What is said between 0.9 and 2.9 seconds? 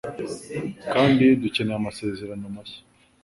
kandi dukeneye amasezerano mashya